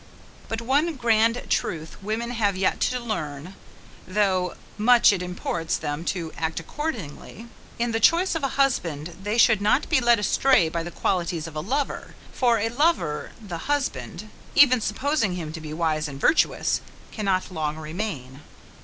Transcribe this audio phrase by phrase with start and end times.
[0.47, 3.53] But one grand truth women have yet to learn,
[4.07, 7.47] though much it imports them to act accordingly.
[7.77, 11.45] In the choice of a husband they should not be led astray by the qualities
[11.45, 16.19] of a lover for a lover the husband, even supposing him to be wise and
[16.19, 16.81] virtuous,
[17.11, 18.41] cannot long remain.